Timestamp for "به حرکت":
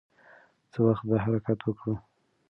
1.09-1.59